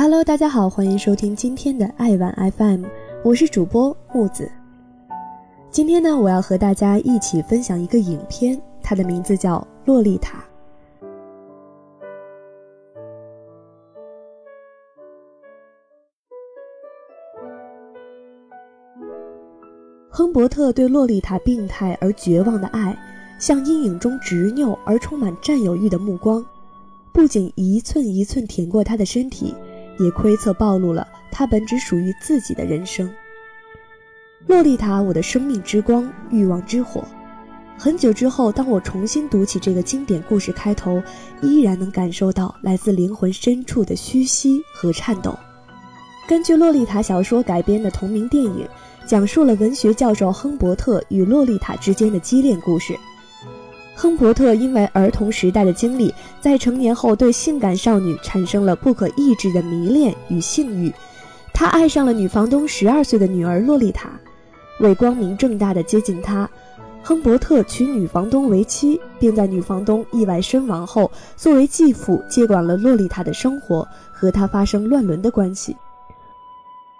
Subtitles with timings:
[0.00, 2.84] Hello，大家好，欢迎收听今天的爱晚 FM，
[3.24, 4.48] 我是主播木子。
[5.72, 10.38] 今天呢，我要和大家一起分享一个影片，它的名字叫《洛丽塔》。
[20.08, 22.96] 亨伯特对洛丽塔病态而绝望的爱，
[23.40, 26.46] 像阴影中执拗而充满占有欲的目光，
[27.12, 29.52] 不仅一寸一寸舔过她的身体。
[29.98, 33.08] 也窥测暴露了他本只属于自己的人生。
[34.46, 37.04] 洛丽塔，我的生命之光，欲望之火。
[37.76, 41.02] 很久之后，当我重新读起这个经典故事开头，
[41.42, 45.38] 依然能感受到来自灵魂深处的虚息和颤抖。
[46.26, 48.66] 根据洛丽塔小说改编的同名电影，
[49.06, 52.96] 讲述了文学教授亨伯特与洛丽塔之间的激恋故事。
[54.00, 60.94] 亨伯特因为儿童时代的经历，在成年后对性感少女产生了不可抑制的迷恋与性欲。
[61.52, 64.08] 他爱上了女房东十二岁的女儿洛丽塔，
[64.78, 66.48] 为光明正大的接近她，
[67.02, 75.76] 亨伯特娶女房东为妻，并在女房东意外身亡后，作为继父接管了洛丽塔的生活，和她发生乱伦的关系。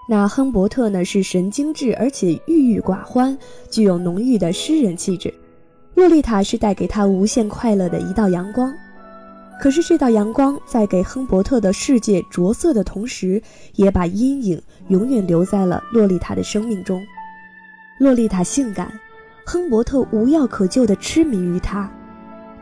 [0.09, 3.39] 那亨伯特呢，是神经质而且郁郁寡欢，
[3.71, 5.33] 具有浓郁的诗人气质。
[5.99, 8.73] 洛丽塔是带给他无限快乐的一道阳光，
[9.61, 13.43] 可是这道阳光在给亨伯特的世界着色的同时，
[13.75, 17.05] 也把阴影永远留在了洛丽塔的生命中。
[17.99, 18.93] 洛丽塔性感，
[19.45, 21.91] 亨伯特无药可救的痴迷于她，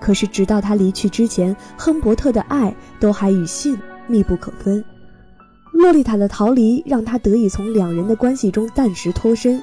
[0.00, 4.82] 可是直到他离去之前，亨伯特的爱都还与性密不可分。
[5.74, 9.60] 洛丽塔的逃离让他得以从两人的关系中暂时脱身。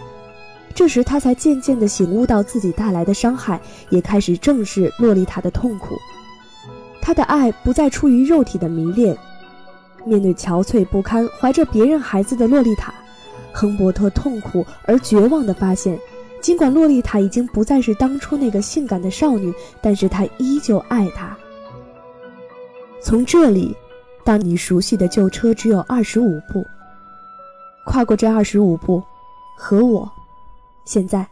[0.75, 5.95] 这时，他才渐渐地醒悟到自己带来的伤害，也开始正视洛丽塔的痛苦。
[7.01, 9.15] 他的爱不再出于肉体的迷恋。
[10.05, 12.93] 面对憔悴不堪、怀着别人孩子的洛丽塔，
[13.53, 15.97] 亨伯特痛苦而绝望地发现，
[16.41, 21.37] 尽管洛丽塔已经不再是当初那个性感的少女，但是他依旧爱她。
[23.01, 23.75] 从这里，
[24.25, 26.65] 到你熟悉的旧车只有二十五步。
[27.85, 29.01] 跨过这二十五步，
[29.57, 30.11] 和我。
[30.85, 31.25] 现在，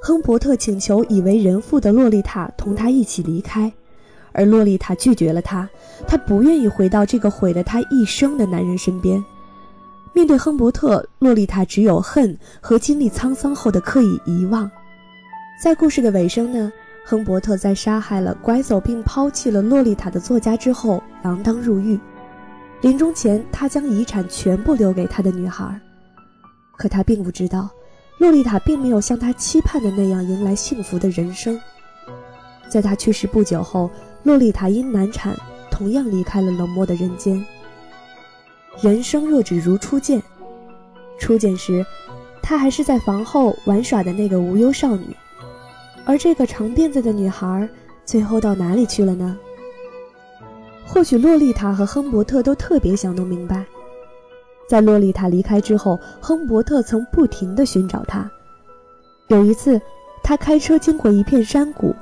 [0.00, 3.72] 亨伯特请求已为人父的洛丽塔同他一起离开，
[4.32, 5.68] 而洛丽塔拒绝了他。
[6.06, 9.22] 她不愿意回到这个毁了她一生的男人身边。
[10.12, 14.70] 面对亨伯特，洛丽塔只有恨和经历沧桑后的刻意遗忘。
[15.62, 16.72] 在故事的尾声呢，
[17.04, 21.98] 亨伯特在杀害了、拐走并抛弃了洛丽塔的作家之后，锒铛入狱。
[22.82, 25.80] 临终前，他将遗产全部留给他的女孩，
[26.76, 27.70] 可他并不知道。
[28.18, 31.60] 洛丽塔并没有像他期盼的那样迎来幸福的人生。
[32.68, 33.90] 在他去世不久后，
[34.22, 35.36] 洛丽塔因难产
[35.70, 37.44] 同样离开了冷漠的人间。
[38.80, 40.22] 人生若只如初见，
[41.18, 41.84] 初见时，
[42.40, 45.14] 她还是在房后玩耍的那个无忧少女，
[46.04, 47.68] 而这个长辫子的女孩，
[48.04, 49.36] 最后到哪里去了呢？
[50.86, 53.64] 或许洛丽塔和亨伯特都特别想弄明白。
[54.68, 58.30] 在洛丽塔离开之后，亨伯特曾不停地寻找她。
[59.28, 59.80] 有一次，
[60.22, 61.94] 他开车经过一片山谷，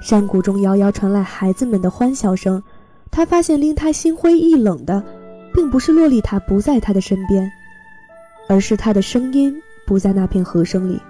[0.00, 2.62] 山谷中遥遥传来孩子们的欢笑声。
[3.10, 5.02] 他发现令他心灰意冷的，
[5.54, 7.50] 并不是洛丽塔不在他的身边，
[8.48, 9.54] 而是他的声音
[9.86, 11.00] 不在那片和声里。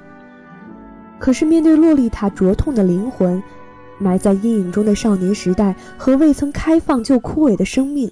[1.19, 3.43] 可是，面对洛丽塔灼痛的灵魂，
[3.99, 8.11] 埋在阴影中的少年时代和未曾开放就枯萎的生命。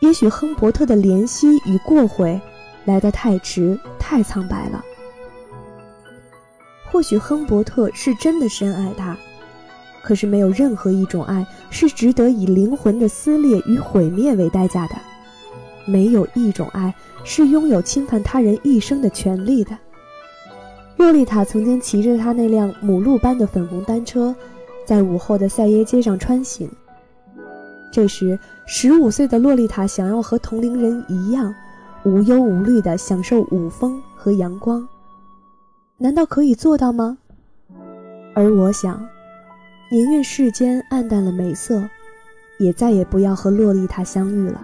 [0.00, 2.40] 也许亨伯特的怜惜与过悔
[2.84, 4.84] 来得太迟，太苍白了。
[6.90, 9.16] 或许亨伯特是真的深爱她，
[10.02, 14.96] 可是没有任何一种爱是值得以灵魂的撕裂与毁灭为代价的，
[15.86, 19.76] 没有一种爱是拥有侵犯他人一生的权利的。
[20.96, 24.34] 洛丽塔曾经骑着她那辆母鹿般的粉红单车，
[24.84, 26.70] 在午后的塞耶街上穿行。
[27.92, 31.54] 这时，十五岁的洛丽塔想要和同龄人一样
[32.04, 34.88] 无忧无虑地享受午风和阳光，
[35.98, 37.18] 难道可以做到吗？
[38.34, 39.04] 而我想，
[39.90, 41.82] 宁愿世间暗淡了，美色
[42.58, 44.60] 也再也不要和洛丽塔相遇了。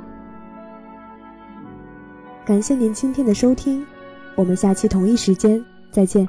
[2.44, 3.84] 感谢您今天的收听，
[4.36, 6.28] 我们下期同一时间再见。